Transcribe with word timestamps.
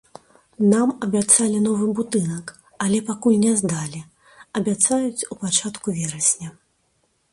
Нам 0.69 0.93
абяцалі 1.07 1.59
новы 1.65 1.89
будынак, 1.99 2.45
але 2.85 2.97
пакуль 3.09 3.37
не 3.45 3.51
здалі, 3.61 4.01
абяцаюць 4.61 5.27
у 5.33 5.39
пачатку 5.45 5.87
верасня. 5.99 6.49